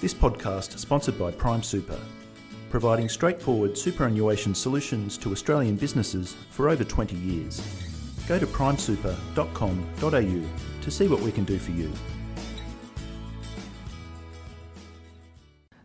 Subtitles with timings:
[0.00, 1.98] This podcast sponsored by Prime Super,
[2.70, 7.60] providing straightforward superannuation solutions to Australian businesses for over 20 years.
[8.26, 11.92] Go to primesuper.com.au to see what we can do for you.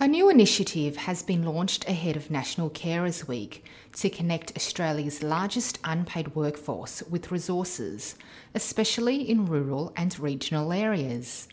[0.00, 3.62] A new initiative has been launched ahead of National Carers Week
[3.96, 8.14] to connect Australia's largest unpaid workforce with resources,
[8.54, 11.48] especially in rural and regional areas.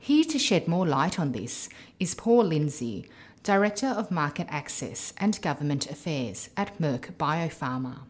[0.00, 1.68] Here to shed more light on this
[1.98, 3.08] is Paul Lindsay,
[3.42, 8.00] Director of Market Access and Government Affairs at Merck Biopharma.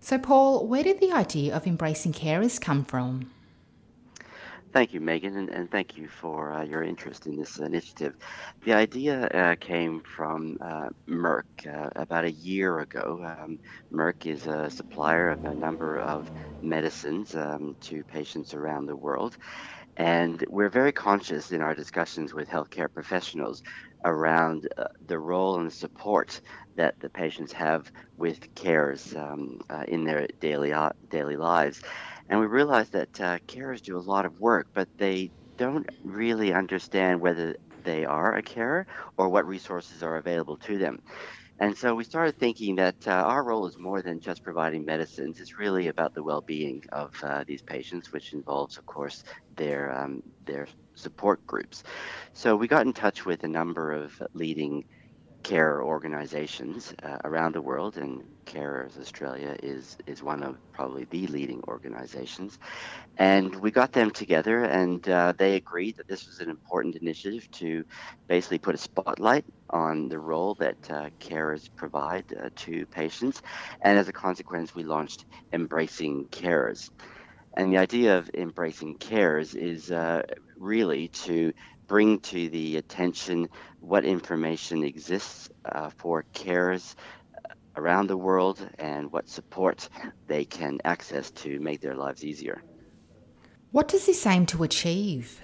[0.00, 3.30] So, Paul, where did the idea of embracing carers come from?
[4.72, 8.14] Thank you, Megan, and, and thank you for uh, your interest in this initiative.
[8.64, 13.20] The idea uh, came from uh, Merck uh, about a year ago.
[13.24, 13.58] Um,
[13.90, 16.30] Merck is a supplier of a number of
[16.60, 19.38] medicines um, to patients around the world.
[19.96, 23.62] And we're very conscious in our discussions with healthcare professionals
[24.04, 26.40] around uh, the role and support
[26.76, 30.72] that the patients have with carers um, uh, in their daily
[31.10, 31.80] daily lives.
[32.28, 36.52] And we realize that uh, carers do a lot of work, but they don't really
[36.52, 40.98] understand whether they are a carer or what resources are available to them.
[41.58, 45.40] And so we started thinking that uh, our role is more than just providing medicines.
[45.40, 49.22] It's really about the well-being of uh, these patients, which involves, of course,
[49.56, 51.82] their um, their support groups.
[52.34, 54.84] So we got in touch with a number of leading
[55.46, 61.28] care organizations uh, around the world, and Carers Australia is is one of probably the
[61.28, 62.58] leading organizations.
[63.16, 67.48] And we got them together, and uh, they agreed that this was an important initiative
[67.62, 67.84] to
[68.26, 73.40] basically put a spotlight on the role that uh, carers provide uh, to patients.
[73.82, 76.90] And as a consequence, we launched Embracing Carers.
[77.56, 80.22] And the idea of Embracing Carers is uh,
[80.58, 81.52] really to
[81.86, 83.48] bring to the attention
[83.80, 86.94] what information exists uh, for carers
[87.44, 89.88] uh, around the world and what support
[90.26, 92.62] they can access to make their lives easier.
[93.70, 95.40] What does this aim to achieve?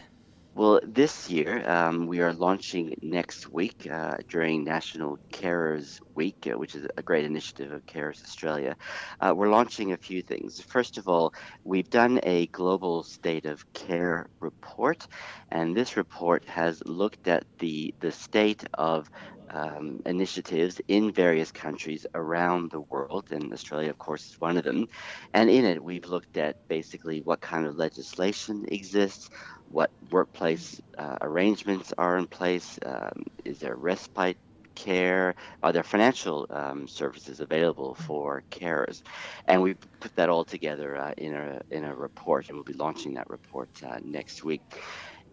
[0.55, 6.59] Well, this year um, we are launching next week uh, during National Carers Week, uh,
[6.59, 8.77] which is a great initiative of Carers Australia.
[9.19, 10.61] Uh, we're launching a few things.
[10.61, 11.33] First of all,
[11.65, 15.07] we've done a global state of care report,
[15.51, 19.09] and this report has looked at the the state of
[19.53, 24.65] um, initiatives in various countries around the world, and Australia, of course, is one of
[24.65, 24.89] them.
[25.35, 29.31] And in it, we've looked at basically what kind of legislation exists,
[29.71, 32.79] what workplace uh, arrangements are in place.
[32.85, 34.37] Um, is there respite
[34.75, 35.35] care?
[35.63, 39.03] Are there financial um, services available for carers?
[39.47, 42.73] And we put that all together uh, in a in a report, and we'll be
[42.73, 44.63] launching that report uh, next week.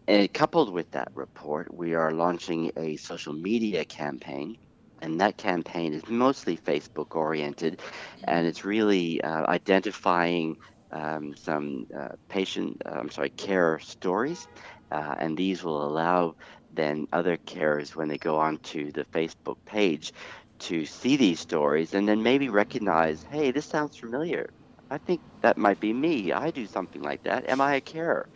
[0.09, 4.57] And coupled with that report, we are launching a social media campaign
[5.01, 7.81] and that campaign is mostly Facebook oriented,
[8.25, 10.57] and it's really uh, identifying
[10.91, 14.49] um, some uh, patient, uh, I'm sorry, care stories,
[14.91, 16.33] uh, and these will allow
[16.71, 20.11] then other carers when they go onto the Facebook page
[20.59, 24.47] to see these stories and then maybe recognize, hey, this sounds familiar.
[24.91, 26.33] I think that might be me.
[26.33, 27.47] I do something like that.
[27.49, 28.29] Am I a carer?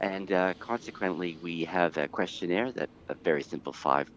[0.00, 4.08] And uh, consequently, we have a questionnaire that a very simple five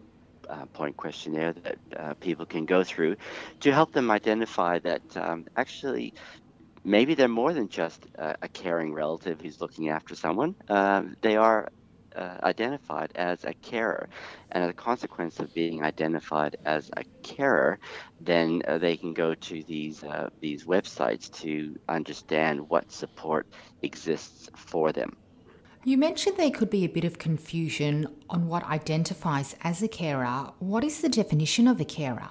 [0.48, 3.16] uh, point questionnaire that uh, people can go through
[3.60, 6.14] to help them identify that um, actually
[6.84, 10.54] maybe they're more than just a, a caring relative who's looking after someone.
[10.68, 11.68] Um, they are
[12.14, 14.08] uh, identified as a carer.
[14.50, 17.78] And as a consequence of being identified as a carer,
[18.20, 23.46] then uh, they can go to these uh, these websites to understand what support
[23.82, 25.16] exists for them.
[25.86, 30.50] You mentioned there could be a bit of confusion on what identifies as a carer.
[30.58, 32.30] What is the definition of a carer?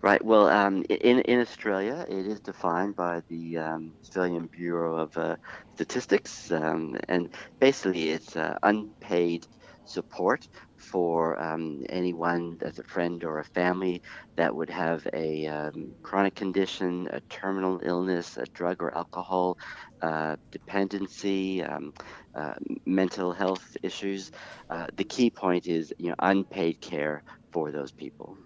[0.00, 0.24] Right.
[0.24, 5.36] Well, um, in in Australia, it is defined by the um, Australian Bureau of uh,
[5.74, 9.46] Statistics, um, and basically, it's uh, unpaid
[9.84, 10.48] support
[10.80, 14.02] for um, anyone as a friend or a family
[14.36, 19.56] that would have a um, chronic condition, a terminal illness, a drug or alcohol
[20.02, 21.92] uh, dependency, um,
[22.34, 22.54] uh,
[22.86, 24.30] mental health issues.
[24.70, 27.22] Uh, the key point is, you know, unpaid care
[27.52, 28.36] for those people.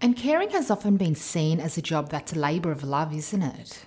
[0.00, 3.42] And caring has often been seen as a job that's a labour of love, isn't
[3.42, 3.84] it?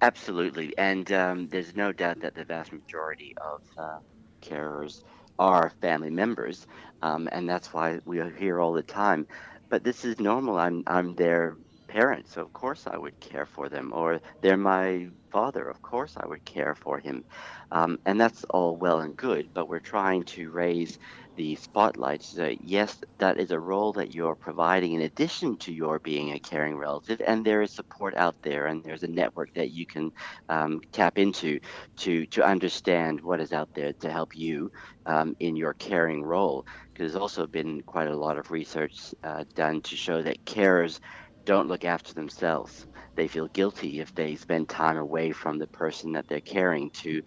[0.00, 0.76] Absolutely.
[0.78, 3.98] And um, there's no doubt that the vast majority of uh,
[4.42, 5.02] carers
[5.38, 6.66] are family members.
[7.02, 9.26] Um, and that's why we are here all the time.
[9.70, 10.58] But this is normal.
[10.58, 11.56] I'm, I'm their
[11.88, 13.92] parent, so of course I would care for them.
[13.94, 17.24] Or they're my father, of course I would care for him.
[17.72, 20.98] Um, and that's all well and good, but we're trying to raise
[21.36, 26.00] the spotlight so yes, that is a role that you're providing in addition to your
[26.00, 29.70] being a caring relative, and there is support out there, and there's a network that
[29.70, 30.10] you can
[30.48, 31.60] um, tap into
[31.98, 34.70] to to understand what is out there to help you
[35.06, 36.66] um, in your caring role.
[36.92, 40.98] Because there's also been quite a lot of research uh, done to show that carers
[41.48, 42.86] don't look after themselves.
[43.16, 47.22] They feel guilty if they spend time away from the person that they're caring to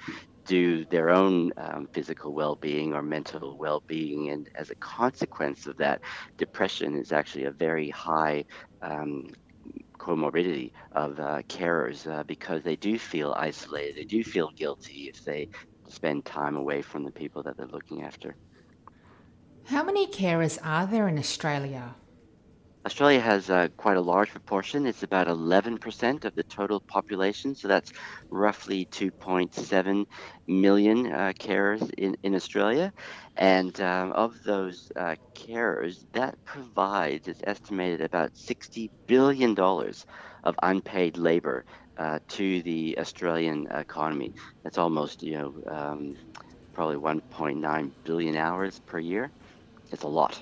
[0.45, 4.29] do their own um, physical well-being or mental well-being.
[4.29, 6.01] And as a consequence of that
[6.37, 8.45] depression is actually a very high
[8.83, 9.25] um,
[9.99, 13.95] comorbidity of uh, carers uh, because they do feel isolated.
[13.95, 15.49] They do feel guilty if they
[15.89, 18.35] spend time away from the people that they're looking after.
[19.65, 21.95] How many carers are there in australia
[22.85, 24.85] Australia has uh, quite a large proportion.
[24.87, 27.91] It's about 11% of the total population, so that's
[28.31, 30.05] roughly 2.7
[30.47, 32.91] million uh, carers in, in Australia.
[33.37, 41.17] And um, of those uh, carers, that provides, it's estimated, about $60 billion of unpaid
[41.17, 41.65] labor
[41.97, 44.33] uh, to the Australian economy.
[44.63, 46.15] That's almost, you know, um,
[46.73, 49.31] probably 1.9 billion hours per year.
[49.91, 50.41] It's a lot.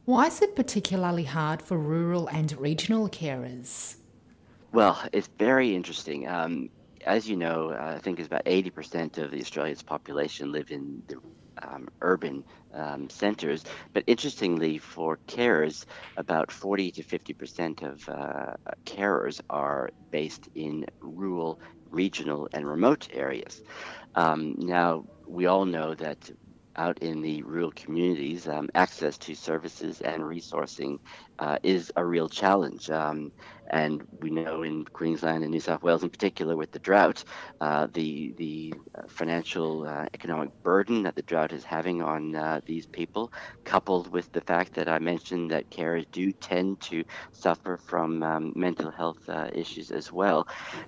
[0.06, 3.98] Why is it particularly hard for rural and regional carers?
[4.72, 6.30] Well, it's very interesting.
[6.30, 6.69] Um,
[7.07, 11.18] as you know, I think it's about 80% of the Australia's population live in the
[11.63, 12.44] um, urban
[12.74, 13.63] um, centers.
[13.94, 15.86] But interestingly, for carers,
[16.18, 18.54] about 40 to 50% of uh,
[18.86, 21.59] carers are based in rural,
[21.89, 23.62] regional, and remote areas.
[24.15, 26.30] Um, now, we all know that
[26.78, 30.98] out in the rural communities, um, access to services and resourcing
[31.40, 32.90] uh, is a real challenge.
[32.90, 33.32] Um,
[33.72, 37.24] and we know in Queensland and New South Wales, in particular, with the drought,
[37.62, 42.60] uh, the the uh, financial uh, economic burden that the drought is having on uh,
[42.66, 43.30] these people,
[43.66, 48.54] coupled with the fact that I mentioned that carers do tend to suffer from um,
[48.56, 50.46] mental health uh, issues as well,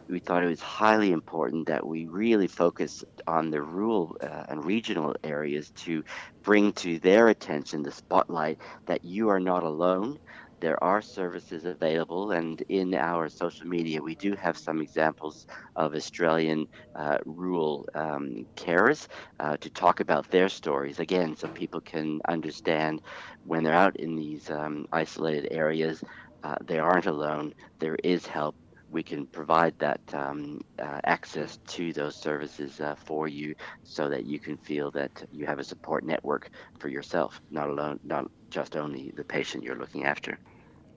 [0.09, 4.15] we thought it was highly important that we really focus on the rural
[4.49, 6.03] and regional areas to
[6.43, 10.17] bring to their attention the spotlight that you are not alone
[10.61, 15.45] there are services available, and in our social media, we do have some examples
[15.75, 16.65] of Australian
[16.95, 19.07] uh, rural um, carers
[19.39, 22.99] uh, to talk about their stories again, so people can understand
[23.43, 26.03] when they're out in these um, isolated areas,
[26.43, 27.51] uh, they aren't alone.
[27.79, 28.55] There is help.
[28.91, 34.25] We can provide that um, uh, access to those services uh, for you, so that
[34.25, 36.49] you can feel that you have a support network
[36.79, 40.39] for yourself, not alone, not just only the patient you're looking after.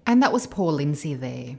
[0.07, 1.57] And that was Paul Lindsay there.